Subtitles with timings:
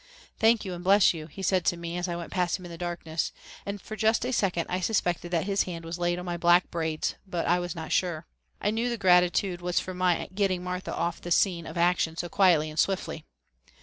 [0.39, 2.71] "Thank you, and bless you," he said to me, as I went past him in
[2.71, 3.31] the darkness,
[3.67, 6.71] and for just a second I suspected that his hand was laid on my black
[6.71, 8.25] braids but I was not sure.
[8.59, 12.29] I knew the gratitude was for my getting Martha off the scene of action so
[12.29, 13.25] quietly and swiftly.